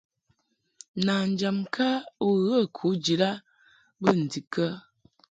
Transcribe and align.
Nanjam 1.05 1.57
ŋka 1.63 1.89
u 2.27 2.27
ghə 2.45 2.59
kujid 2.77 3.21
a 3.29 3.31
bə 4.01 4.09
ndikə? 4.21 4.65